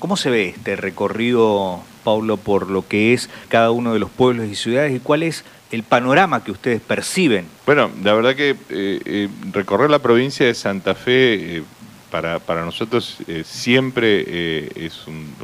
¿Cómo 0.00 0.16
se 0.16 0.30
ve 0.30 0.48
este 0.48 0.76
recorrido, 0.76 1.82
Paulo, 2.04 2.38
por 2.38 2.70
lo 2.70 2.88
que 2.88 3.12
es 3.12 3.28
cada 3.48 3.70
uno 3.70 3.92
de 3.92 3.98
los 3.98 4.08
pueblos 4.08 4.48
y 4.48 4.54
ciudades 4.54 4.96
y 4.96 4.98
cuál 4.98 5.22
es 5.22 5.44
el 5.70 5.82
panorama 5.82 6.42
que 6.42 6.52
ustedes 6.52 6.80
perciben? 6.80 7.46
Bueno, 7.66 7.90
la 8.02 8.14
verdad 8.14 8.34
que 8.34 8.52
eh, 8.52 8.56
eh, 8.70 9.28
recorrer 9.52 9.90
la 9.90 9.98
provincia 9.98 10.46
de 10.46 10.54
Santa 10.54 10.94
Fe 10.94 11.58
eh, 11.58 11.62
para, 12.10 12.38
para, 12.38 12.64
nosotros 12.64 13.18
siempre 13.44 14.86
es 14.86 15.06
un, 15.06 15.34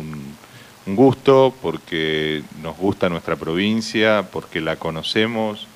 un, 0.86 0.96
gusto 0.96 1.54
porque 1.60 2.42
nos 2.62 2.78
gusta 2.78 3.10
nuestra 3.10 3.36
provincia, 3.36 4.26
porque 4.32 4.62
la 4.62 4.76
conocemos, 4.76 5.66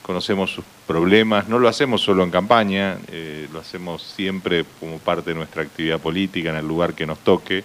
conocemos 0.00 0.50
sus 0.50 0.64
problemas, 0.86 1.46
no 1.46 1.58
lo 1.58 1.68
hacemos 1.68 2.00
solo 2.00 2.24
en 2.24 2.30
campaña, 2.30 2.96
lo 3.52 3.60
hacemos 3.60 4.02
siempre 4.02 4.64
como 4.80 4.98
parte 4.98 5.30
de 5.30 5.36
nuestra 5.36 5.62
actividad 5.62 6.00
política 6.00 6.50
en 6.50 6.56
el 6.56 6.66
lugar 6.66 6.94
que 6.94 7.06
nos 7.06 7.18
toque. 7.18 7.62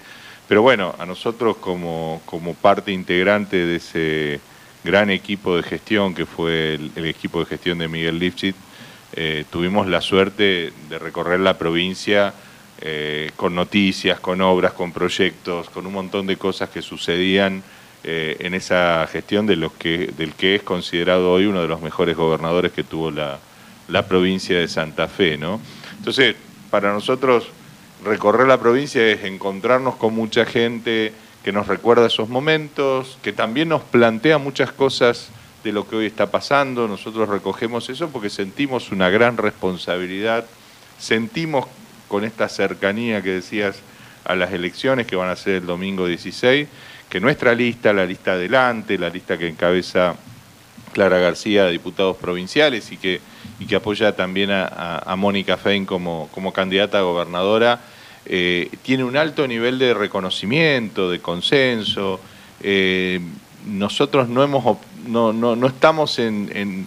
Pero 0.50 0.64
bueno, 0.64 0.96
a 0.98 1.06
nosotros 1.06 1.58
como, 1.58 2.20
parte 2.60 2.92
integrante 2.92 3.68
de 3.68 3.76
ese 3.76 4.40
gran 4.84 5.12
equipo 5.12 5.56
de 5.56 5.62
gestión 5.62 6.16
que 6.16 6.26
fue 6.26 6.74
el, 6.74 7.06
equipo 7.06 7.40
de 7.40 7.46
gestión 7.46 7.78
de 7.78 7.88
Miguel 7.88 8.18
Lifshitz, 8.18 8.58
eh, 9.14 9.46
tuvimos 9.52 9.86
la 9.86 10.02
suerte 10.02 10.74
de 10.90 10.98
recorrer 10.98 11.40
la 11.40 11.60
provincia 11.60 12.34
eh, 12.82 13.30
con 13.36 13.54
noticias, 13.54 14.20
con 14.20 14.42
obras, 14.42 14.74
con 14.74 14.92
proyectos, 14.92 15.70
con 15.70 15.86
un 15.86 15.94
montón 15.94 16.26
de 16.26 16.38
cosas 16.38 16.70
que 16.70 16.82
sucedían 16.82 17.62
eh, 18.04 18.38
en 18.40 18.56
esa 18.56 19.06
gestión 19.06 19.46
de 19.46 19.56
los 19.56 19.74
que, 19.74 20.12
del 20.18 20.34
que 20.34 20.56
es 20.56 20.64
considerado 20.64 21.32
hoy 21.32 21.46
uno 21.46 21.62
de 21.62 21.68
los 21.68 21.80
mejores 21.80 22.18
gobernadores 22.18 22.72
que 22.72 22.84
tuvo 22.84 23.12
la, 23.12 23.38
la 23.88 24.08
provincia 24.08 24.58
de 24.58 24.68
Santa 24.68 25.08
Fe. 25.08 25.38
¿no? 25.38 25.62
Entonces, 26.00 26.36
para 26.72 26.92
nosotros 26.92 27.50
recorrer 28.04 28.48
la 28.48 28.60
provincia 28.60 29.06
es 29.06 29.24
encontrarnos 29.24 29.96
con 29.96 30.14
mucha 30.14 30.46
gente, 30.46 31.14
que 31.44 31.52
nos 31.52 31.68
recuerda 31.68 32.08
esos 32.08 32.30
momentos, 32.30 33.18
que 33.22 33.34
también 33.34 33.70
nos 33.70 33.82
plantea 33.82 34.38
muchas 34.38 34.72
cosas 34.72 35.30
de 35.64 35.72
lo 35.72 35.88
que 35.88 35.96
hoy 35.96 36.06
está 36.06 36.32
pasando. 36.32 36.88
Nosotros 36.88 37.30
recogemos 37.30 37.90
eso 37.90 38.10
porque 38.10 38.30
sentimos 38.30 38.92
una 38.92 39.10
gran 39.10 39.38
responsabilidad, 39.38 40.46
sentimos 40.98 41.66
con 42.08 42.24
esta 42.24 42.50
cercanía 42.50 43.22
que 43.22 43.32
decías 43.32 43.82
a 44.26 44.36
las 44.36 44.52
elecciones 44.52 45.08
que 45.08 45.16
van 45.16 45.30
a 45.30 45.36
ser 45.36 45.56
el 45.56 45.66
domingo 45.66 46.08
16, 46.08 46.68
que 47.10 47.20
nuestra 47.20 47.56
lista, 47.56 47.94
la 47.94 48.06
lista 48.06 48.34
adelante, 48.34 48.98
la 48.98 49.10
lista 49.10 49.38
que 49.38 49.48
encabeza 49.48 50.16
Clara 51.00 51.20
García, 51.20 51.68
diputados 51.68 52.18
provinciales 52.18 52.92
y 52.92 52.98
que, 52.98 53.22
y 53.58 53.68
que 53.68 53.78
apoya 53.78 54.18
también 54.18 54.50
a, 54.52 55.16
Mónica 55.16 55.56
Fein 55.56 55.86
como, 55.86 56.28
como 56.34 56.52
candidata 56.52 57.00
a 57.00 57.04
gobernadora, 57.04 57.80
eh, 58.26 58.70
tiene 58.82 59.06
un 59.06 59.16
alto 59.16 59.48
nivel 59.48 59.80
de 59.80 59.94
reconocimiento, 59.94 61.10
de 61.10 61.22
consenso. 61.22 62.20
Eh, 62.62 63.22
nosotros 63.66 64.28
no, 64.28 64.44
hemos, 64.44 64.78
no, 65.08 65.32
no, 65.32 65.56
no 65.56 65.68
estamos 65.68 66.20
en, 66.20 66.52
en, 66.54 66.86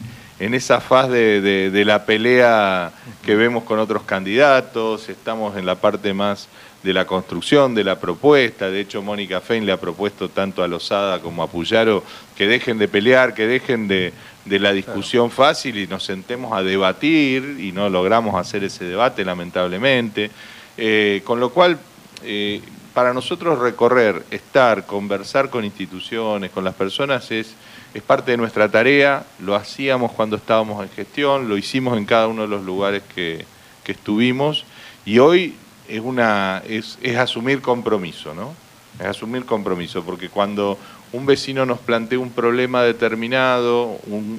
esa 0.55 0.81
faz 0.81 1.09
de, 1.09 1.41
de, 1.71 1.85
la 1.85 2.05
pelea 2.05 2.91
que 3.25 3.37
vemos 3.37 3.65
con 3.65 3.79
otros 3.79 4.03
candidatos, 4.03 5.09
estamos 5.09 5.57
en 5.57 5.67
la 5.67 5.77
parte 5.77 6.13
más 6.13 6.49
de 6.83 6.93
la 6.93 7.07
construcción, 7.07 7.75
de 7.75 7.85
la 7.85 8.01
propuesta. 8.01 8.69
De 8.71 8.81
hecho, 8.81 9.03
Mónica 9.03 9.41
Fein 9.41 9.65
le 9.65 9.73
ha 9.73 9.81
propuesto 9.81 10.29
tanto 10.29 10.63
a 10.63 10.69
Lozada 10.69 11.21
como 11.21 11.43
a 11.43 11.47
Puyaro 11.47 12.03
que 12.37 12.49
dejen 12.49 12.79
de 12.79 12.89
pelear, 12.89 13.35
que 13.35 13.47
dejen 13.47 13.87
de, 13.87 14.13
de 14.45 14.59
la 14.59 14.73
discusión 14.73 15.31
fácil 15.31 15.79
y 15.79 15.87
nos 15.87 16.05
sentemos 16.05 16.53
a 16.53 16.63
debatir 16.63 17.59
y 17.61 17.73
no 17.73 17.89
logramos 17.89 18.35
hacer 18.35 18.65
ese 18.65 18.85
debate, 18.85 19.25
lamentablemente. 19.25 20.31
Eh, 20.77 21.23
con 21.25 21.39
lo 21.39 21.51
cual, 21.51 21.79
eh, 22.25 22.61
para 22.95 23.15
nosotros 23.15 23.59
recorrer, 23.59 24.25
estar, 24.31 24.87
conversar 24.87 25.51
con 25.51 25.65
instituciones, 25.65 26.51
con 26.51 26.65
las 26.65 26.75
personas, 26.75 27.31
es, 27.31 27.55
es 27.95 28.03
parte 28.03 28.33
de 28.33 28.37
nuestra 28.37 28.71
tarea. 28.71 29.25
Lo 29.41 29.55
hacíamos 29.55 30.13
cuando 30.13 30.37
estábamos 30.37 30.83
en 30.83 30.91
gestión, 30.91 31.49
lo 31.49 31.57
hicimos 31.57 31.97
en 31.97 32.05
cada 32.05 32.29
uno 32.29 32.43
de 32.43 32.49
los 32.49 32.63
lugares 32.63 33.03
que, 33.15 33.45
estuvimos 33.85 34.65
y 35.05 35.19
hoy 35.19 35.55
es, 35.87 36.01
una, 36.01 36.63
es, 36.67 36.97
asumir 37.19 37.61
compromiso, 37.61 38.33
¿no? 38.33 38.55
Es 38.99 39.05
asumir 39.05 39.45
compromiso, 39.45 40.03
porque 40.03 40.31
cuando 40.31 40.79
un 41.13 41.27
vecino 41.27 41.67
nos 41.67 41.79
plantea 41.79 42.19
un 42.19 42.31
problema 42.31 42.83
determinado, 42.83 43.99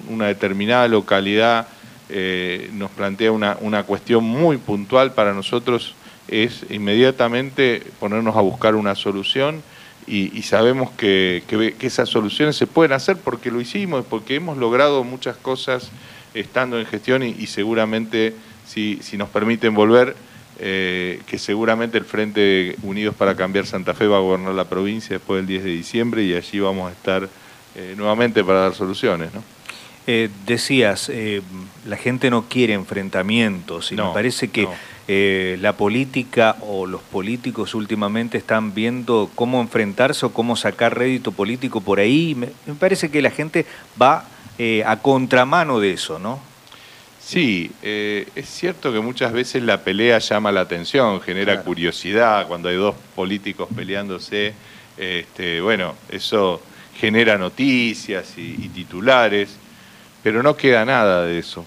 una 0.09 0.25
determinada 0.25 0.87
localidad 0.87 1.67
eh, 2.09 2.71
nos 2.73 2.89
plantea 2.89 3.31
una 3.31 3.83
cuestión 3.83 4.23
muy 4.23 4.57
puntual 4.57 5.13
para 5.13 5.33
nosotros, 5.33 5.93
es 6.27 6.65
inmediatamente 6.69 7.83
ponernos 7.99 8.35
a 8.35 8.41
buscar 8.41 8.75
una 8.75 8.95
solución 8.95 9.61
y, 10.05 10.41
sabemos 10.41 10.91
que, 10.91 11.43
esas 11.79 12.09
soluciones 12.09 12.55
se 12.57 12.67
pueden 12.67 12.91
hacer 12.91 13.17
porque 13.17 13.51
lo 13.51 13.61
hicimos, 13.61 14.05
porque 14.09 14.35
hemos 14.35 14.57
logrado 14.57 15.03
muchas 15.03 15.37
cosas 15.37 15.91
estando 16.33 16.79
en 16.79 16.85
gestión 16.85 17.23
y, 17.23 17.47
seguramente, 17.47 18.33
si, 18.65 18.99
nos 19.17 19.29
permiten 19.29 19.73
volver, 19.73 20.15
eh, 20.59 21.21
que 21.25 21.37
seguramente 21.39 21.97
el 21.97 22.05
Frente 22.05 22.75
Unidos 22.83 23.15
para 23.15 23.35
Cambiar 23.35 23.65
Santa 23.65 23.93
Fe 23.93 24.07
va 24.07 24.17
a 24.17 24.19
gobernar 24.19 24.53
la 24.53 24.65
provincia 24.65 25.17
después 25.17 25.39
del 25.39 25.47
10 25.47 25.63
de 25.63 25.69
diciembre 25.71 26.23
y 26.23 26.35
allí 26.35 26.59
vamos 26.59 26.89
a 26.89 26.93
estar 26.93 27.27
eh, 27.75 27.95
nuevamente 27.97 28.43
para 28.43 28.59
dar 28.59 28.75
soluciones. 28.75 29.33
¿no? 29.33 29.43
Eh, 30.05 30.29
decías, 30.45 31.09
la 31.85 31.97
gente 31.97 32.29
no 32.29 32.43
quiere 32.49 32.73
enfrentamientos 32.73 33.91
y 33.91 33.95
me 33.95 34.03
parece 34.13 34.49
que... 34.49 34.67
Eh, 35.09 35.57
la 35.59 35.73
política 35.73 36.55
o 36.61 36.85
los 36.85 37.01
políticos 37.01 37.75
últimamente 37.75 38.37
están 38.37 38.73
viendo 38.73 39.29
cómo 39.35 39.59
enfrentarse 39.59 40.25
o 40.25 40.31
cómo 40.31 40.55
sacar 40.55 40.97
rédito 40.97 41.33
político 41.33 41.81
por 41.81 41.99
ahí. 41.99 42.35
Me, 42.35 42.47
parece 42.75 43.11
que 43.11 43.21
la 43.21 43.29
gente 43.29 43.65
va 44.01 44.25
eh, 44.57 44.81
a 44.85 44.97
contramano 44.97 45.81
de 45.81 45.91
eso, 45.91 46.19
¿no? 46.19 46.39
Sí, 47.19 47.71
eh, 47.81 48.29
es 48.35 48.49
cierto 48.49 48.93
que 48.93 49.01
muchas 49.01 49.33
veces 49.33 49.63
la 49.63 49.83
pelea 49.83 50.19
llama 50.19 50.53
la 50.53 50.61
atención, 50.61 51.19
genera 51.19 51.63
curiosidad 51.63 52.47
cuando 52.47 52.69
hay 52.69 52.75
dos 52.77 52.95
políticos 53.13 53.67
peleándose. 53.75 54.53
Este, 54.95 55.59
bueno, 55.59 55.95
eso 56.09 56.61
genera 56.97 57.37
noticias 57.37 58.37
y 58.37 58.69
titulares, 58.69 59.57
pero 60.21 60.43
no 60.43 60.55
queda 60.55 60.85
nada 60.85 61.25
de 61.25 61.39
eso. 61.39 61.65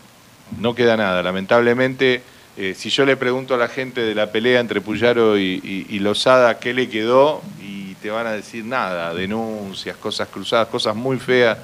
No 0.58 0.74
queda 0.74 0.96
nada. 0.96 1.22
Lamentablemente 1.22 2.22
eh, 2.58 2.74
si 2.74 2.88
yo 2.88 3.04
le 3.04 3.18
pregunto 3.18 3.54
a 3.54 3.58
la 3.58 3.68
gente 3.68 4.00
de 4.00 4.14
la 4.14 4.32
pelea 4.32 4.60
entre 4.60 4.80
Puyaro 4.80 5.38
y, 5.38 5.98
Lozada 6.00 6.58
qué 6.58 6.72
le 6.72 6.88
quedó, 6.88 7.42
y 7.60 7.94
te 7.96 8.08
van 8.08 8.26
a 8.26 8.32
decir 8.32 8.64
nada, 8.64 9.12
denuncias, 9.12 9.94
cosas 9.98 10.28
cruzadas, 10.28 10.68
cosas 10.68 10.96
muy 10.96 11.18
feas, 11.18 11.58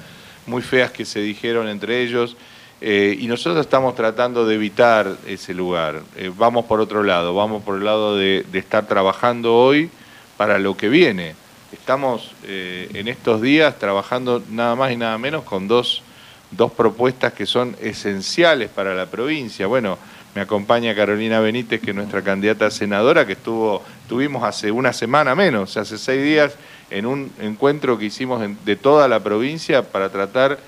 muy 0.46 0.60
feas 0.60 0.90
que 0.90 1.06
se 1.06 1.20
dijeron 1.20 1.66
entre 1.68 2.02
ellos. 2.02 2.36
Eh, 2.82 3.16
y 3.18 3.26
nosotros 3.26 3.64
estamos 3.64 3.94
tratando 3.94 4.44
de 4.44 4.54
evitar 4.54 5.16
ese 5.26 5.54
lugar. 5.54 6.02
Eh, 6.16 6.30
vamos 6.36 6.66
por 6.66 6.80
otro 6.80 7.02
lado, 7.02 7.34
vamos 7.34 7.62
por 7.62 7.78
el 7.78 7.84
lado 7.84 8.16
de, 8.18 8.44
estar 8.52 8.86
trabajando 8.86 9.54
hoy 9.54 9.88
para 10.36 10.58
lo 10.58 10.76
que 10.76 10.90
viene. 10.90 11.36
Estamos 11.72 12.32
en 12.46 13.08
estos 13.08 13.40
días 13.40 13.78
trabajando 13.78 14.42
nada 14.50 14.76
más 14.76 14.92
y 14.92 14.96
nada 14.96 15.16
menos 15.16 15.42
con 15.44 15.68
dos, 15.68 16.02
dos 16.50 16.70
propuestas 16.70 17.32
que 17.32 17.46
son 17.46 17.74
esenciales 17.80 18.68
para 18.68 18.94
la 18.94 19.06
provincia. 19.06 19.66
Bueno, 19.66 19.96
me 20.34 20.40
acompaña 20.40 20.94
Carolina 20.94 21.40
Benítez, 21.40 21.80
que 21.80 21.90
es 21.90 21.96
nuestra 21.96 22.22
candidata 22.22 22.66
a 22.66 22.70
senadora, 22.70 23.26
que 23.26 23.32
estuvo, 23.32 23.82
tuvimos 24.08 24.42
hace 24.44 24.70
una 24.70 24.92
semana 24.92 25.34
menos, 25.34 25.76
hace 25.76 25.98
seis 25.98 26.22
días, 26.22 26.54
en 26.90 27.06
un 27.06 27.30
encuentro 27.40 27.98
que 27.98 28.06
hicimos 28.06 28.42
de 28.64 28.76
toda 28.76 29.08
la 29.08 29.20
provincia 29.20 29.82
para 29.82 30.10
tratar 30.10 30.58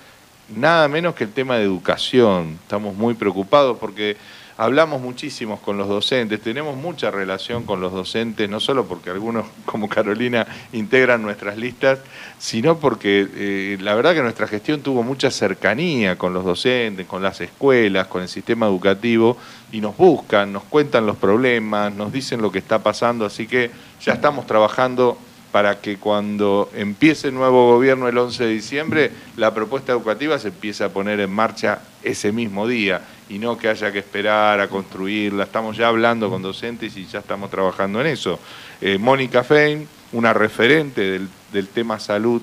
nada 0.55 0.89
menos 0.89 1.15
que 1.15 1.25
el 1.25 1.33
tema 1.33 1.57
de 1.57 1.65
educación. 1.65 2.59
Estamos 2.63 2.95
muy 2.95 3.15
preocupados 3.15 3.79
porque 3.79 4.17
hablamos 4.57 5.01
muchísimo 5.01 5.61
con 5.61 5.77
los 5.77 5.89
docentes, 5.89 6.41
tenemos 6.41 6.77
mucha 6.77 7.11
relación 7.11 7.65
con 7.65 7.81
los 7.81 7.93
docentes, 7.93 8.49
no 8.49 8.61
solo 8.61 8.87
porque 8.87 9.11
algunos, 9.11 9.47
como 9.65 9.89
Carolina, 9.89 10.47
integran 10.73 11.23
nuestras 11.23 11.57
listas, 11.57 11.99
sino 12.39 12.79
porque 12.79 13.27
eh, 13.35 13.79
la 13.81 13.95
verdad 13.95 14.15
que 14.15 14.23
nuestra 14.23 14.47
gestión 14.47 14.81
tuvo 14.81 15.03
mucha 15.03 15.31
cercanía 15.31 16.17
con 16.17 16.33
los 16.33 16.45
docentes, 16.45 17.07
con 17.07 17.23
las 17.23 17.41
escuelas, 17.41 18.07
con 18.07 18.23
el 18.23 18.29
sistema 18.29 18.67
educativo, 18.67 19.37
y 19.73 19.81
nos 19.81 19.97
buscan, 19.97 20.53
nos 20.53 20.63
cuentan 20.65 21.07
los 21.07 21.17
problemas, 21.17 21.93
nos 21.95 22.13
dicen 22.13 22.41
lo 22.41 22.53
que 22.53 22.59
está 22.59 22.81
pasando, 22.81 23.27
así 23.27 23.47
que 23.47 23.71
ya 24.01 24.13
estamos 24.13 24.47
trabajando 24.47 25.19
para 25.55 25.81
que 25.81 25.99
cuando 25.99 26.69
empiece 26.75 27.29
el 27.29 27.35
nuevo 27.35 27.71
gobierno 27.71 28.09
el 28.09 28.19
11 28.19 28.43
de 28.43 28.51
diciembre, 28.51 29.13
la 29.37 29.55
propuesta 29.55 29.93
educativa 29.93 30.37
se 30.37 30.49
empiece 30.49 30.83
a 30.83 30.89
poner 30.89 31.21
en 31.21 31.31
marcha 31.31 31.79
ese 32.03 32.33
mismo 32.33 32.67
día 32.67 33.03
y 33.29 33.39
no 33.39 33.57
que 33.57 33.69
haya 33.69 33.93
que 33.93 34.01
esperar 34.01 34.59
a 34.59 34.67
construirla. 34.67 35.45
Estamos 35.45 35.77
ya 35.77 35.87
hablando 35.87 36.29
con 36.29 36.43
docentes 36.43 36.97
y 36.97 37.07
ya 37.07 37.21
estamos 37.21 37.53
trabajando 37.53 38.01
en 38.01 38.09
eso. 38.09 38.41
Eh, 38.81 38.99
Mónica 38.99 39.45
Fein, 39.45 39.87
una 40.11 40.33
referente 40.33 41.21
del, 41.53 41.69
tema 41.69 42.01
salud 42.01 42.43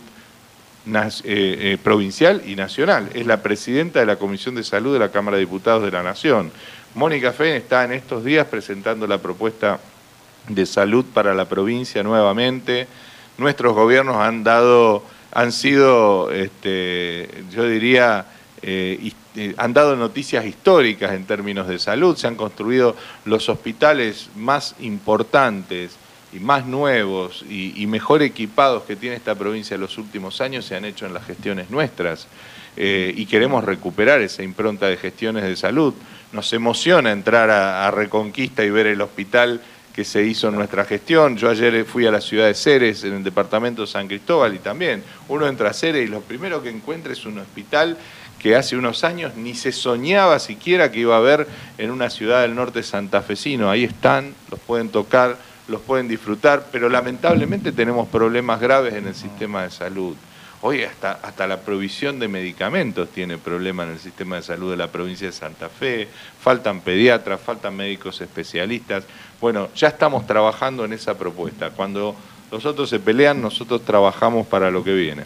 eh, 0.86 1.12
eh, 1.26 1.78
provincial 1.84 2.42
y 2.46 2.56
nacional, 2.56 3.10
es 3.14 3.28
la 3.28 3.44
presidenta 3.44 4.00
de 4.00 4.06
la 4.06 4.16
Comisión 4.16 4.56
de 4.56 4.64
Salud 4.64 4.94
de 4.94 5.00
la 5.00 5.12
Cámara 5.12 5.36
de 5.36 5.42
Diputados 5.42 5.84
de 5.84 5.92
la 5.92 6.02
Nación. 6.02 6.50
Mónica 6.96 7.34
Fein 7.34 7.56
está 7.56 7.84
en 7.84 7.92
estos 7.92 8.24
días 8.24 8.48
presentando 8.48 9.06
la 9.06 9.18
propuesta 9.18 9.82
de 10.48 10.66
salud 10.66 11.06
para 11.14 11.34
la 11.34 11.46
provincia 11.46 12.04
nuevamente. 12.04 12.88
Nuestros 13.38 13.74
gobiernos 13.74 14.18
han 14.18 14.44
dado, 14.44 15.04
han 15.32 15.52
sido, 15.52 16.32
este, 16.32 17.30
yo 17.52 17.68
diría, 17.68 18.26
eh, 18.62 19.12
eh, 19.36 19.54
han 19.58 19.74
dado 19.74 19.96
noticias 19.96 20.46
históricas 20.46 21.14
en 21.14 21.26
términos 21.26 21.68
de 21.68 21.80
salud, 21.80 22.18
se 22.18 22.28
han 22.28 22.36
construido 22.36 22.96
los 23.26 23.50
hospitales 23.50 24.30
más 24.36 24.76
importantes 24.80 25.96
y 26.34 26.40
más 26.40 26.66
nuevos 26.66 27.44
y, 27.50 27.86
mejor 27.88 28.22
equipados 28.22 28.84
que 28.84 28.96
tiene 28.96 29.16
esta 29.16 29.36
provincia 29.36 29.76
en 29.76 29.82
los 29.82 29.98
últimos 29.98 30.40
años 30.42 30.66
se 30.66 30.76
han 30.76 30.86
hecho 30.86 31.06
en 31.06 31.14
las 31.14 31.26
gestiones 31.26 31.70
nuestras 31.70 32.28
eh, 32.78 33.14
y 33.16 33.26
queremos 33.26 33.66
recuperar 33.66 34.22
esa 34.22 34.44
impronta 34.44 34.88
de 34.88 34.96
gestiones 34.96 35.44
de 35.44 35.56
salud. 35.58 35.94
Nos 36.32 36.54
emociona 36.54 37.12
entrar 37.12 37.50
a, 37.50 37.92
Reconquista 37.92 38.64
y 38.64 38.70
ver 38.70 38.88
el 38.88 39.02
hospital 39.02 39.62
que 39.94 40.04
se 40.06 40.24
hizo 40.24 40.48
en 40.48 40.56
nuestra 40.56 40.86
gestión. 40.86 41.38
Yo 41.38 41.50
ayer 41.50 41.86
fui 41.86 42.06
a 42.06 42.12
la 42.12 42.22
ciudad 42.22 42.48
de 42.48 42.54
Ceres, 42.54 43.04
en 43.04 43.14
el 43.14 43.24
departamento 43.24 43.82
de 43.82 43.88
San 43.88 44.08
Cristóbal, 44.08 44.56
y 44.56 44.60
también 44.60 45.04
uno 45.28 45.48
entra 45.48 45.70
a 45.70 45.74
Ceres 45.74 46.08
y 46.08 46.12
lo 46.12 46.22
primero 46.22 46.62
que 46.64 46.70
encuentra 46.70 47.14
es 47.14 47.26
un 47.26 47.40
hospital 47.40 47.98
que 48.40 48.56
hace 48.56 48.76
unos 48.76 49.04
años 49.04 49.36
ni 49.36 49.54
se 49.54 49.72
soñaba 49.72 50.40
siquiera 50.40 50.92
que 50.92 51.02
iba 51.02 51.14
a 51.14 51.20
haber 51.20 51.48
en 51.78 51.92
una 51.92 52.10
ciudad 52.10 52.42
del 52.42 52.56
norte 52.56 52.82
santafesino. 52.82 53.70
Ahí 53.70 53.84
están, 53.84 54.34
los 54.50 54.60
pueden 54.60 54.90
tocar, 54.90 55.38
los 55.68 55.82
pueden 55.82 56.08
disfrutar, 56.08 56.66
pero 56.72 56.90
lamentablemente 56.90 57.72
tenemos 57.72 58.08
problemas 58.10 58.60
graves 58.60 58.96
en 58.96 59.08
el 59.08 59.14
sistema 59.14 59.64
de 59.64 59.70
salud. 59.70 60.16
Hoy 60.64 60.84
hasta, 60.84 61.14
hasta 61.24 61.48
la 61.48 61.62
provisión 61.62 62.20
de 62.20 62.28
medicamentos 62.28 63.10
tiene 63.10 63.40
problemas 63.40 63.88
en 63.88 63.94
el 63.94 64.00
sistema 64.00 64.36
de 64.36 64.44
salud 64.44 64.70
de 64.70 64.78
la 64.78 64.92
provincia 64.92 65.26
de 65.26 65.34
Santa 65.34 65.70
Fe, 65.70 66.08
faltan 66.40 66.82
pediatras, 66.82 67.42
faltan 67.42 67.76
médicos 67.76 68.22
especialistas. 68.22 69.04
Bueno, 69.40 69.70
ya 69.76 69.88
estamos 69.88 70.28
trabajando 70.28 70.86
en 70.86 70.94
esa 70.94 71.18
propuesta. 71.18 71.72
Cuando 71.72 72.16
los 72.52 72.64
otros 72.66 72.92
se 72.92 73.00
pelean, 73.00 73.42
nosotros 73.42 73.84
trabajamos 73.84 74.46
para 74.46 74.70
lo 74.70 74.84
que 74.84 74.94
viene. 74.94 75.24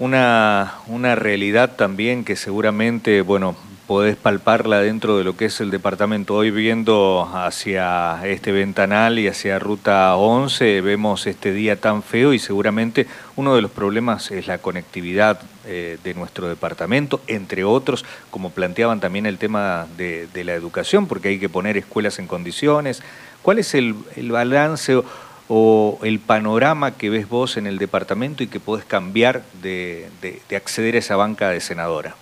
Una, 0.00 0.74
una 0.88 1.14
realidad 1.14 1.76
también 1.76 2.24
que 2.24 2.34
seguramente, 2.34 3.22
bueno, 3.22 3.54
podés 3.86 4.16
palparla 4.16 4.80
dentro 4.80 5.16
de 5.16 5.24
lo 5.24 5.36
que 5.36 5.44
es 5.44 5.60
el 5.60 5.70
departamento. 5.70 6.34
Hoy 6.34 6.50
viendo 6.50 7.30
hacia 7.32 8.26
este 8.26 8.50
ventanal 8.50 9.18
y 9.18 9.28
hacia 9.28 9.58
Ruta 9.58 10.16
11, 10.16 10.80
vemos 10.80 11.26
este 11.26 11.52
día 11.52 11.80
tan 11.80 12.02
feo 12.02 12.32
y 12.32 12.38
seguramente 12.38 13.06
uno 13.36 13.54
de 13.54 13.62
los 13.62 13.70
problemas 13.70 14.30
es 14.32 14.48
la 14.48 14.58
conectividad 14.58 15.40
eh, 15.66 15.98
de 16.02 16.14
nuestro 16.14 16.48
departamento, 16.48 17.20
entre 17.28 17.62
otros, 17.62 18.04
como 18.30 18.50
planteaban 18.50 18.98
también 18.98 19.24
el 19.26 19.38
tema 19.38 19.86
de, 19.96 20.28
la 20.44 20.54
educación, 20.54 21.06
porque 21.06 21.28
hay 21.28 21.38
que 21.38 21.48
poner 21.48 21.76
escuelas 21.76 22.18
en 22.18 22.26
condiciones. 22.26 23.02
¿Cuál 23.42 23.60
es 23.60 23.74
el, 23.74 23.94
el 24.16 24.32
balance? 24.32 25.00
o 25.48 26.00
el 26.02 26.18
panorama 26.18 26.96
que 26.96 27.08
ves 27.08 27.28
vos 27.28 27.56
en 27.56 27.68
el 27.68 27.78
departamento 27.78 28.42
y 28.42 28.48
que 28.48 28.58
podés 28.58 28.84
cambiar 28.84 29.44
de, 29.62 30.08
acceder 30.56 30.96
a 30.96 30.98
esa 30.98 31.14
banca 31.14 31.50
de 31.50 31.60
senadora? 31.60 32.16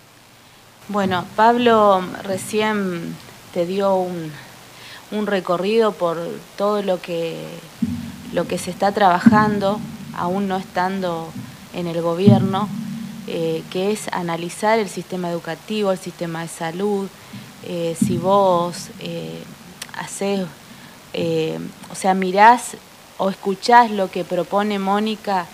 Bueno, 0.88 1.24
Pablo 1.34 2.02
recién 2.24 3.16
te 3.54 3.64
dio 3.64 3.94
un, 3.94 4.30
recorrido 5.26 5.92
por 5.92 6.18
todo 6.58 6.82
lo 6.82 7.00
que, 7.00 7.42
lo 8.34 8.46
que 8.46 8.58
se 8.58 8.70
está 8.70 8.92
trabajando, 8.92 9.80
aún 10.14 10.46
no 10.46 10.58
estando 10.58 11.30
en 11.72 11.86
el 11.86 12.02
gobierno, 12.02 12.68
eh, 13.26 13.62
que 13.70 13.92
es 13.92 14.08
analizar 14.12 14.78
el 14.78 14.90
sistema 14.90 15.30
educativo, 15.30 15.90
el 15.90 15.98
sistema 15.98 16.42
de 16.42 16.48
salud, 16.48 17.08
eh, 17.62 17.96
si 17.98 18.18
vos 18.18 18.88
eh, 19.00 19.42
haces, 19.96 20.46
o 21.90 21.94
sea, 21.94 22.12
mirás 22.12 22.76
o 23.16 23.30
escuchás 23.30 23.90
lo 23.90 24.10
que 24.10 24.22
propone 24.22 24.78
Mónica, 24.78 25.46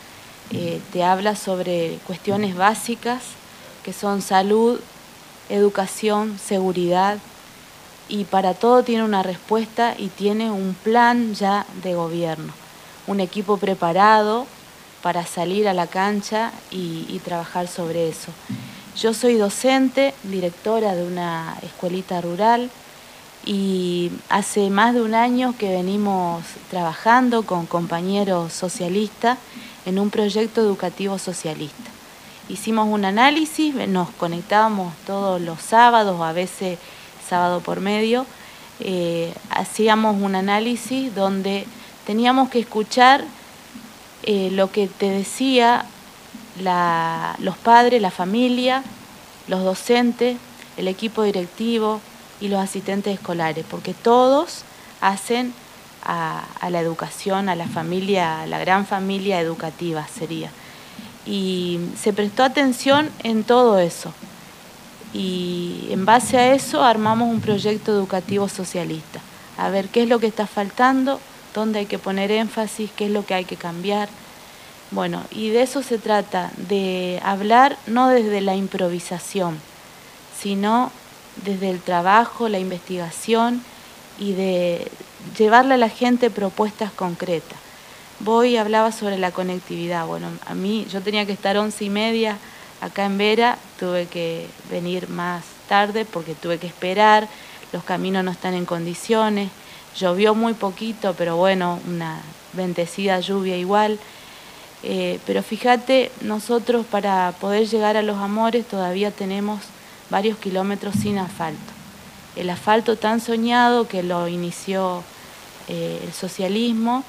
te 0.93 1.05
habla 1.05 1.37
sobre 1.37 1.99
cuestiones 2.06 2.56
básicas 2.56 3.23
que 3.85 3.93
son 3.93 4.23
salud, 4.23 4.81
educación, 5.50 6.38
seguridad, 6.38 7.19
y 8.08 8.25
para 8.25 8.55
todo 8.55 8.82
tiene 8.82 9.05
una 9.05 9.23
respuesta 9.23 9.94
y 9.97 10.08
tiene 10.08 10.50
un 10.50 10.75
plan 10.75 11.35
ya 11.35 11.64
de 11.82 11.94
gobierno, 11.94 12.52
un 13.06 13.20
equipo 13.20 13.56
preparado 13.56 14.47
para 15.02 15.25
salir 15.25 15.69
a 15.69 15.75
la 15.75 15.87
cancha 15.87 16.52
y, 16.70 17.20
trabajar 17.25 17.69
sobre 17.69 18.08
eso. 18.08 18.32
Yo 18.97 19.14
soy 19.14 19.37
docente, 19.37 20.14
directora 20.25 20.94
de 20.94 21.05
una 21.05 21.56
escuelita 21.62 22.20
rural, 22.20 22.70
y 23.46 24.11
hace 24.29 24.69
más 24.69 24.94
de 24.94 25.00
un 25.00 25.14
año 25.14 25.55
que 25.56 25.70
venimos 25.70 26.44
trabajando 26.70 27.44
con 27.44 27.67
compañeros 27.67 28.53
socialistas 28.53 29.38
en 29.87 29.99
un 29.99 30.11
proyecto 30.11 30.61
educativo 30.61 31.19
socialista. 31.19 31.91
Hicimos 32.50 32.88
un 32.88 33.05
análisis, 33.05 33.75
nos 33.88 34.11
conectábamos 34.11 34.93
todos 35.06 35.41
los 35.41 35.61
sábados, 35.61 36.20
a 36.20 36.32
veces 36.32 36.79
sábado 37.29 37.61
por 37.61 37.81
medio, 37.81 38.26
eh, 38.81 39.32
hacíamos 39.50 40.20
un 40.20 40.35
análisis 40.35 41.14
donde 41.14 41.67
teníamos 42.06 42.49
que 42.50 42.58
escuchar 42.58 43.25
eh, 44.25 44.50
lo 44.50 44.70
que 44.73 44.88
te 44.88 45.08
decía 45.11 45.87
los 47.38 47.56
padres, 47.58 48.02
la 48.02 48.11
familia, 48.11 48.82
los 49.46 49.62
docentes, 49.64 50.37
el 50.76 50.88
equipo 50.88 51.23
directivo, 51.23 52.00
y 52.41 52.49
los 52.49 52.61
asistentes 52.61 53.14
escolares, 53.14 53.64
porque 53.70 53.94
todos 53.94 54.62
hacen 55.00 55.53
a, 56.03 56.44
la 56.70 56.81
educación, 56.81 57.49
a 57.49 57.55
la 57.55 57.67
familia, 57.67 58.43
a 58.43 58.46
la 58.46 58.58
gran 58.58 58.87
familia 58.87 59.41
educativa 59.41 60.06
sería. 60.08 60.50
Y 61.26 61.81
se 62.00 62.12
prestó 62.12 62.43
atención 62.43 63.11
en 63.22 63.44
todo 63.44 63.78
eso. 63.78 64.12
Y 65.12 65.88
en 65.90 66.05
base 66.05 66.38
a 66.38 66.55
eso 66.55 66.82
armamos 66.82 67.28
un 67.28 67.40
proyecto 67.40 67.93
educativo 67.93 68.49
socialista. 68.49 69.20
A 69.58 69.69
ver 69.70 69.88
qué 69.88 70.05
es 70.05 70.08
lo 70.08 70.19
que 70.19 70.28
está 70.28 70.46
faltando, 70.46 71.20
dónde 71.55 71.81
hay 71.81 71.87
que 71.87 71.99
poner 71.99 72.31
énfasis, 72.31 72.90
qué 72.96 73.06
es 73.06 73.11
lo 73.11 73.26
que 73.26 73.34
hay 73.34 73.44
que 73.44 73.56
cambiar. 73.56 74.08
Bueno, 74.90 75.22
y 75.31 75.50
de 75.50 75.62
eso 75.62 75.82
se 75.82 75.99
trata, 75.99 76.50
de 76.69 77.20
hablar 77.22 77.76
no 77.87 78.08
desde 78.08 78.40
la 78.40 78.56
improvisación, 78.56 79.58
sino 80.38 80.90
desde 81.44 81.70
el 81.70 81.81
trabajo, 81.81 82.49
la 82.49 82.58
investigación 82.58 83.62
y 84.19 84.32
de 84.32 84.90
llevarle 85.38 85.75
a 85.75 85.78
la 85.78 85.88
gente 85.88 86.31
propuestas 86.31 86.93
concretas. 86.93 87.58
Voy 88.20 88.58
hablaba 88.58 88.93
sobre 88.93 89.17
la 89.17 89.31
conectividad. 89.31 90.06
Bueno, 90.06 90.28
a 90.46 90.55
mí 90.55 90.86
yo 90.91 91.00
tenía 91.00 91.24
que 91.24 91.32
estar 91.32 91.56
once 91.56 91.84
y 91.86 91.91
media 91.91 92.36
acá 92.82 93.06
en 93.06 93.17
Vera, 93.17 93.58
tuve 93.79 94.06
que 94.06 94.46
venir 94.70 95.08
más 95.08 95.44
tarde 95.69 96.05
porque 96.05 96.34
tuve 96.34 96.58
que 96.58 96.67
esperar, 96.67 97.29
los 97.72 97.82
caminos 97.84 98.22
no 98.22 98.31
están 98.31 98.55
en 98.55 98.67
condiciones, 98.67 99.48
llovió 99.96 100.34
muy 100.34 100.55
poquito, 100.55 101.15
pero 101.17 101.36
bueno, 101.36 101.81
una 101.86 102.20
ventecida 102.53 103.20
lluvia 103.20 103.56
igual. 103.56 103.98
Eh, 104.82 105.19
pero 105.27 105.43
fíjate, 105.43 106.10
nosotros 106.20 106.86
para 106.86 107.32
poder 107.41 107.67
llegar 107.69 107.96
a 107.96 108.03
los 108.03 108.19
amores 108.19 108.67
todavía 108.67 109.10
tenemos 109.10 109.60
varios 110.10 110.39
kilómetros 110.39 110.94
sin 110.94 111.19
asfalto. 111.19 111.72
El 112.36 112.50
asfalto 112.50 112.96
tan 112.96 113.20
soñado 113.20 113.89
que 113.89 114.03
lo 114.03 114.29
inició 114.29 115.03
eh, 115.69 116.00
el 116.05 116.12
socialismo, 116.12 117.05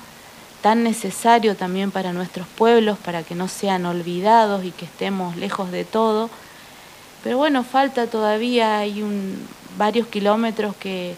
tan 0.61 0.83
necesario 0.83 1.55
también 1.55 1.91
para 1.91 2.13
nuestros 2.13 2.47
pueblos, 2.47 2.97
para 2.99 3.23
que 3.23 3.35
no 3.35 3.47
sean 3.47 3.85
olvidados 3.85 4.63
y 4.63 4.71
que 4.71 4.85
estemos 4.85 5.35
lejos 5.35 5.71
de 5.71 5.85
todo. 5.85 6.29
Pero 7.23 7.37
bueno, 7.37 7.63
falta 7.63 8.07
todavía, 8.07 8.79
hay 8.79 9.03
varios 9.77 10.07
kilómetros 10.07 10.75
que, 10.75 11.15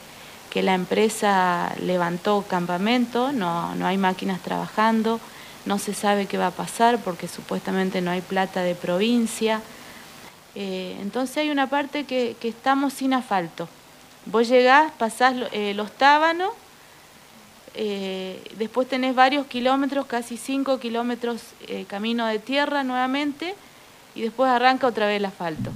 que 0.50 0.62
la 0.62 0.73
empresa 0.73 1.73
levantó 1.81 2.43
campamento, 2.47 3.31
no, 3.31 3.73
no 3.75 3.88
hay 3.88 3.97
máquinas 3.97 4.41
trabajando, 4.41 5.19
no 5.65 5.79
se 5.79 5.93
sabe 5.93 6.25
qué 6.25 6.38
va 6.38 6.47
a 6.47 6.51
pasar 6.51 7.00
porque 7.00 7.27
supuestamente 7.27 8.01
no 8.01 8.12
hay 8.12 8.21
plata 8.21 8.62
de 8.62 8.75
provincia. 8.75 9.62
Eh, 10.55 10.97
entonces 11.01 11.38
hay 11.38 11.50
una 11.50 11.67
parte 11.67 12.05
que, 12.05 12.35
estamos 12.41 12.93
sin 12.93 13.13
asfalto. 13.13 13.67
Vos 14.25 14.47
llegás, 14.47 14.91
pasás 14.97 15.35
eh, 15.51 15.73
los 15.73 15.91
tábanos, 15.91 16.51
eh, 17.75 18.42
después 18.58 18.88
tenés 18.88 19.15
varios 19.15 19.48
kilómetros, 19.48 20.06
casi 20.06 20.38
cinco 20.38 20.80
kilómetros 20.80 21.42
camino 21.88 22.25
de 22.25 22.39
tierra 22.39 22.84
nuevamente, 22.84 23.56
y 24.15 24.22
después 24.22 24.50
arranca 24.50 24.88
otra 24.88 25.08
vez 25.08 25.18
el 25.18 25.25
asfalto. 25.25 25.72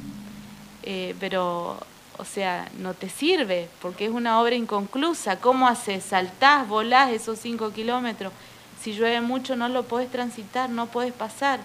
pero, 1.19 1.77
o 2.17 2.25
sea, 2.25 2.69
no 2.79 2.93
te 2.93 3.09
sirve, 3.09 3.67
porque 3.81 4.05
es 4.05 4.11
una 4.11 4.39
obra 4.39 4.55
inconclusa. 4.55 5.39
¿Cómo 5.39 5.67
haces? 5.67 6.03
¿Saltás, 6.03 6.67
volás 6.67 7.11
esos 7.11 7.39
cinco 7.39 7.71
kilómetros? 7.71 8.31
Si 8.81 8.93
llueve 8.93 9.21
mucho 9.21 9.55
no 9.55 9.69
lo 9.69 9.83
podés 9.83 10.09
transitar, 10.11 10.69
no 10.69 10.85
podés 10.87 11.13
pasar. 11.13 11.59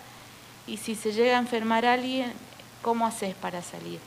Y 0.66 0.78
si 0.78 0.94
se 0.94 1.12
llega 1.12 1.36
a 1.36 1.40
enfermar 1.40 1.84
alguien, 1.84 2.32
¿Cómo 2.82 3.06
haces 3.06 3.36
para 3.36 3.62
salir? 3.62 4.00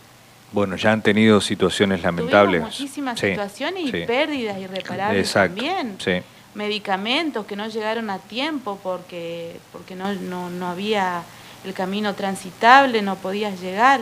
Bueno, 0.51 0.75
ya 0.75 0.91
han 0.91 1.01
tenido 1.01 1.41
situaciones 1.41 2.01
lamentables. 2.01 2.61
muchísimas 2.61 3.19
situaciones 3.19 3.85
y 3.85 3.91
pérdidas 4.05 4.57
irreparables 4.59 5.31
también. 5.31 5.97
Sí. 5.99 6.21
Medicamentos 6.53 7.45
que 7.45 7.55
no 7.55 7.67
llegaron 7.67 8.09
a 8.09 8.19
tiempo 8.19 8.79
porque, 8.81 9.59
porque 9.73 9.95
no, 9.95 10.13
no, 10.13 10.67
había 10.67 11.23
el 11.65 11.73
camino 11.73 12.13
transitable, 12.13 13.01
no 13.01 13.15
podías 13.17 13.59
llegar. 13.59 14.01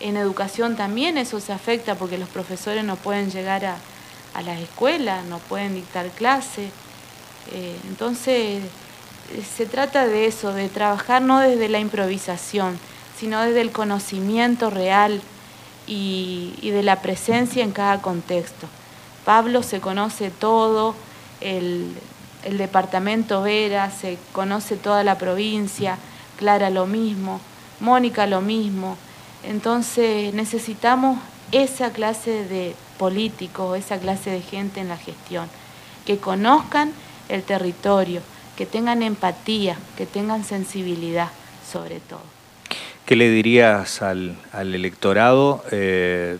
En 0.00 0.16
educación 0.16 0.76
también 0.76 1.16
eso 1.16 1.38
se 1.38 1.52
afecta 1.52 1.94
porque 1.94 2.18
los 2.18 2.28
profesores 2.28 2.82
no 2.82 2.96
pueden 2.96 3.30
llegar 3.30 3.64
a, 3.64 3.76
a 4.34 4.42
las 4.42 4.58
escuelas, 4.58 5.24
no 5.26 5.38
pueden 5.38 5.76
dictar 5.76 6.08
clases. 6.10 6.70
Eh, 7.52 7.76
entonces, 7.88 8.62
se 9.56 9.66
trata 9.66 10.06
de 10.06 10.26
eso, 10.26 10.52
de 10.52 10.68
trabajar 10.68 11.22
no 11.22 11.38
desde 11.38 11.68
la 11.68 11.78
improvisación, 11.78 12.78
sino 13.16 13.40
desde 13.42 13.60
el 13.60 13.70
conocimiento 13.70 14.70
real 14.70 15.22
y, 15.92 16.70
de 16.70 16.82
la 16.82 17.02
presencia 17.02 17.62
en 17.62 17.72
cada 17.72 18.00
contexto. 18.00 18.66
Pablo 19.24 19.62
se 19.62 19.80
conoce 19.80 20.30
todo, 20.30 20.94
el, 21.40 21.94
el 22.44 22.58
departamento 22.58 23.42
Vera, 23.42 23.90
se 23.90 24.18
conoce 24.32 24.76
toda 24.76 25.04
la 25.04 25.18
provincia, 25.18 25.98
Clara 26.38 26.70
lo 26.70 26.86
mismo, 26.86 27.40
Mónica 27.80 28.26
lo 28.26 28.40
mismo. 28.40 28.96
Entonces 29.44 30.32
necesitamos 30.34 31.18
esa 31.52 31.90
clase 31.90 32.44
de 32.44 32.74
políticos, 32.98 33.78
esa 33.78 33.98
clase 33.98 34.30
de 34.30 34.40
gente 34.40 34.80
en 34.80 34.88
la 34.88 34.96
gestión, 34.96 35.48
que 36.06 36.18
conozcan 36.18 36.92
el 37.28 37.42
territorio, 37.42 38.22
que 38.56 38.66
tengan 38.66 39.02
empatía, 39.02 39.76
que 39.96 40.06
tengan 40.06 40.44
sensibilidad 40.44 41.28
sobre 41.70 42.00
todo. 42.00 42.41
¿Qué 43.12 43.16
le 43.16 43.28
dirías 43.28 44.00
al, 44.00 44.38
electorado 44.54 45.62
eh, 45.70 46.38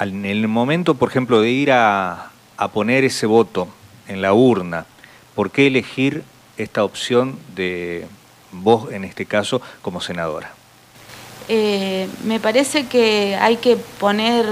en 0.00 0.24
el 0.24 0.48
momento, 0.48 0.94
por 0.94 1.10
ejemplo, 1.10 1.42
de 1.42 1.50
ir 1.50 1.72
a, 1.72 2.30
poner 2.72 3.04
ese 3.04 3.26
voto 3.26 3.68
en 4.08 4.22
la 4.22 4.32
urna? 4.32 4.86
¿Por 5.34 5.50
qué 5.50 5.66
elegir 5.66 6.22
esta 6.56 6.84
opción 6.84 7.38
de 7.54 8.06
vos, 8.50 8.90
en 8.90 9.04
este 9.04 9.26
caso, 9.26 9.60
como 9.82 10.00
senadora? 10.00 10.54
Eh, 11.50 12.08
me 12.24 12.40
parece 12.40 12.86
que 12.86 13.36
hay 13.36 13.58
que 13.58 13.76
poner 13.76 14.46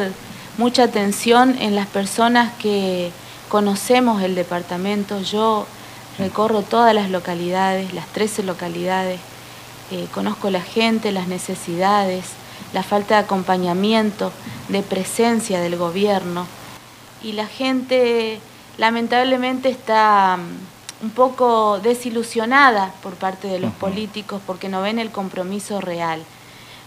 mucha 0.58 0.82
atención 0.82 1.56
en 1.62 1.74
las 1.74 1.86
personas 1.86 2.52
que 2.58 3.10
conocemos 3.48 4.22
el 4.22 4.34
departamento. 4.34 5.22
Yo 5.22 5.66
recorro 6.18 6.60
todas 6.60 6.94
las 6.94 7.08
localidades, 7.08 7.94
las 7.94 8.06
13 8.08 8.42
localidades, 8.42 9.18
eh, 9.90 10.06
conozco 10.12 10.50
la 10.50 10.60
gente, 10.60 11.12
las 11.12 11.28
necesidades, 11.28 12.24
la 12.72 12.82
falta 12.82 13.16
de 13.16 13.24
acompañamiento, 13.24 14.32
de 14.68 14.82
presencia 14.82 15.60
del 15.60 15.76
gobierno 15.76 16.46
y 17.22 17.32
la 17.32 17.46
gente 17.46 18.40
lamentablemente 18.76 19.68
está 19.68 20.36
mm, 20.36 21.04
un 21.04 21.10
poco 21.10 21.78
desilusionada 21.80 22.92
por 23.02 23.14
parte 23.14 23.48
de 23.48 23.60
los 23.60 23.72
políticos 23.72 24.40
porque 24.46 24.68
no 24.68 24.82
ven 24.82 24.98
el 24.98 25.10
compromiso 25.10 25.80
real. 25.80 26.22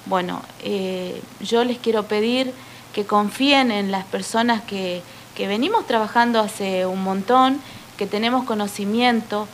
Bueno, 0.05 0.41
eh, 0.63 1.22
yo 1.39 1.63
les 1.63 1.77
quiero 1.77 2.03
pedir 2.03 2.53
que 2.93 3.05
confíen 3.05 3.72
en 3.72 3.91
las 3.91 4.05
personas 4.05 4.62
que, 4.62 5.01
que 5.36 5.48
venimos 5.48 5.88
trabajando 5.88 6.39
hace 6.39 6.86
un 6.86 7.03
montón, 7.03 7.62
que 7.98 8.08
tenemos 8.08 8.43
conocimiento 8.43 9.48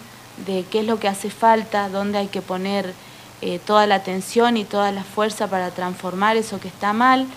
de 0.46 0.66
qué 0.72 0.80
es 0.80 0.86
lo 0.86 1.00
que 1.00 1.08
hace 1.08 1.30
falta, 1.30 1.90
dónde 1.90 2.18
hay 2.18 2.28
que 2.28 2.42
poner 2.42 2.94
eh, 3.42 3.60
toda 3.60 3.88
la 3.88 3.96
atención 3.96 4.58
y 4.58 4.66
toda 4.66 4.92
la 4.92 5.04
fuerza 5.04 5.48
para 5.48 5.72
transformar 5.72 6.38
eso 6.38 6.60
que 6.60 6.68
está 6.68 6.94
mal 6.94 7.28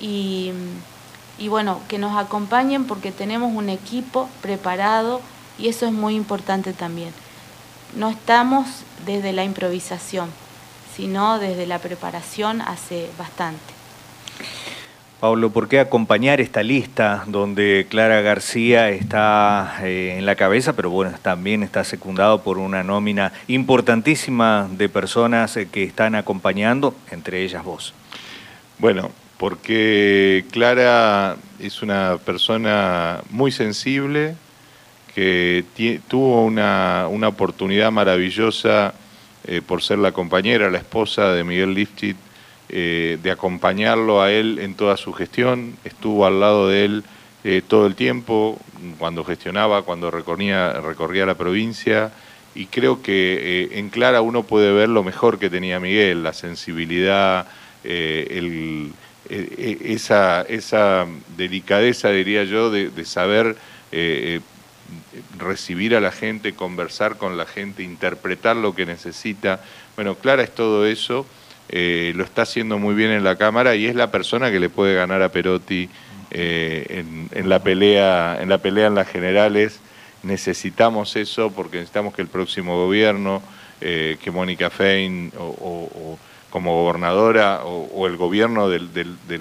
y, 0.00 0.52
y 1.38 1.48
bueno, 1.48 1.80
que 1.88 1.98
nos 1.98 2.16
acompañen 2.16 2.84
porque 2.86 3.12
tenemos 3.12 3.54
un 3.54 3.68
equipo 3.68 4.28
preparado 4.42 5.20
y 5.58 5.68
eso 5.68 5.86
es 5.86 5.92
muy 5.92 6.14
importante 6.14 6.72
también. 6.72 7.12
No 7.94 8.08
estamos 8.08 8.66
desde 9.04 9.32
la 9.32 9.44
improvisación, 9.44 10.30
sino 10.96 11.38
desde 11.38 11.66
la 11.66 11.78
preparación 11.78 12.60
hace 12.60 13.10
bastante. 13.18 13.79
Pablo, 15.20 15.50
¿por 15.50 15.68
qué 15.68 15.80
acompañar 15.80 16.40
esta 16.40 16.62
lista 16.62 17.24
donde 17.26 17.86
Clara 17.90 18.22
García 18.22 18.88
está 18.88 19.76
eh, 19.82 20.16
en 20.16 20.24
la 20.24 20.34
cabeza, 20.34 20.72
pero 20.72 20.88
bueno, 20.88 21.12
también 21.20 21.62
está 21.62 21.84
secundado 21.84 22.42
por 22.42 22.56
una 22.56 22.82
nómina 22.82 23.30
importantísima 23.46 24.66
de 24.72 24.88
personas 24.88 25.58
eh, 25.58 25.68
que 25.70 25.84
están 25.84 26.14
acompañando, 26.14 26.94
entre 27.10 27.42
ellas 27.42 27.62
vos? 27.62 27.92
Bueno, 28.78 29.10
porque 29.36 30.46
Clara 30.52 31.36
es 31.58 31.82
una 31.82 32.16
persona 32.24 33.20
muy 33.28 33.52
sensible, 33.52 34.36
que 35.14 36.00
tuvo 36.08 36.46
una, 36.46 37.08
oportunidad 37.28 37.92
maravillosa 37.92 38.94
eh, 39.46 39.60
por 39.60 39.82
ser 39.82 39.98
la 39.98 40.12
compañera, 40.12 40.70
la 40.70 40.78
esposa 40.78 41.34
de 41.34 41.44
Miguel 41.44 41.74
Lifchit, 41.74 42.16
eh, 42.72 43.18
de 43.22 43.30
acompañarlo 43.32 44.22
a 44.22 44.30
él 44.30 44.60
en 44.60 44.74
toda 44.74 44.96
su 44.96 45.12
gestión, 45.12 45.76
estuvo 45.84 46.24
al 46.24 46.38
lado 46.38 46.68
de 46.68 46.84
él 46.84 47.04
eh, 47.42 47.62
todo 47.66 47.86
el 47.86 47.96
tiempo, 47.96 48.60
cuando 48.98 49.24
gestionaba, 49.24 49.82
cuando 49.82 50.10
recorría, 50.10 50.74
recorría 50.74 51.26
la 51.26 51.34
provincia, 51.34 52.12
y 52.54 52.66
creo 52.66 53.02
que 53.02 53.38
eh, 53.40 53.78
en 53.78 53.90
Clara 53.90 54.20
uno 54.20 54.44
puede 54.44 54.72
ver 54.72 54.88
lo 54.88 55.02
mejor 55.02 55.38
que 55.40 55.50
tenía 55.50 55.80
Miguel, 55.80 56.22
la 56.22 56.32
sensibilidad, 56.32 57.48
esa, 59.28 60.42
esa 60.42 61.06
delicadeza, 61.36 62.10
diría 62.10 62.44
yo, 62.44 62.70
de, 62.70 62.90
de 62.90 63.04
saber 63.04 63.56
recibir 65.38 65.96
a 65.96 66.00
la 66.00 66.12
gente, 66.12 66.54
conversar 66.54 67.16
con 67.16 67.36
la 67.36 67.46
gente, 67.46 67.82
interpretar 67.82 68.56
lo 68.56 68.74
que 68.74 68.86
necesita. 68.86 69.60
Bueno, 69.96 70.14
Clara 70.14 70.42
es 70.42 70.54
todo 70.54 70.86
eso. 70.86 71.26
Eh, 71.72 72.12
lo 72.16 72.24
está 72.24 72.42
haciendo 72.42 72.78
muy 72.78 72.96
bien 72.96 73.12
en 73.12 73.22
la 73.22 73.36
Cámara 73.36 73.76
y 73.76 73.86
es 73.86 73.94
la 73.94 74.10
persona 74.10 74.50
que 74.50 74.58
le 74.58 74.68
puede 74.68 74.96
ganar 74.96 75.22
a 75.22 75.28
Perotti 75.30 75.88
eh, 76.32 77.04
en, 77.30 77.48
la 77.48 77.62
pelea, 77.62 78.38
en 78.42 78.48
la 78.48 78.58
pelea 78.58 78.88
en 78.88 78.96
las 78.96 79.08
generales. 79.08 79.78
Necesitamos 80.24 81.14
eso 81.14 81.52
porque 81.52 81.76
necesitamos 81.76 82.12
que 82.12 82.22
el 82.22 82.28
próximo 82.28 82.74
gobierno, 82.74 83.40
eh, 83.80 84.16
que 84.20 84.32
Mónica 84.32 84.68
Fein 84.68 85.32
o, 85.38 86.18
como 86.50 86.82
gobernadora 86.82 87.60
o, 87.64 88.08
el 88.08 88.16
gobierno 88.16 88.68
del, 88.68 88.88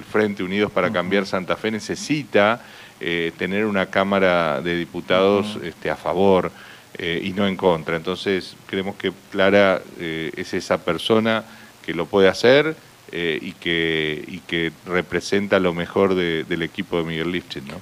Frente 0.08 0.44
Unidos 0.44 0.72
para 0.72 0.92
Cambiar 0.92 1.26
Santa 1.26 1.56
Fe 1.56 1.72
necesita 1.72 2.62
tener 3.00 3.66
una 3.66 3.88
Cámara 3.88 4.62
de 4.62 4.76
Diputados 4.76 5.58
este, 5.64 5.90
a 5.90 5.96
favor 5.96 6.52
y 7.00 7.32
no 7.32 7.48
en 7.48 7.56
contra. 7.56 7.96
Entonces 7.96 8.56
creemos 8.68 8.96
que 8.98 9.12
Clara 9.32 9.82
es 10.00 10.54
esa 10.54 10.78
persona 10.78 11.44
que 11.86 11.94
lo 11.94 12.06
puede 12.06 12.28
hacer 12.28 12.76
eh, 13.12 13.40
y, 13.42 13.54
que, 13.54 14.24
y 14.28 14.40
que 14.40 14.72
representa 14.86 15.60
lo 15.60 15.74
mejor 15.74 16.16
del 16.16 16.62
equipo 16.62 16.98
de 16.98 17.04
Miguel 17.04 17.32
Lifchin, 17.32 17.68
¿no? 17.68 17.82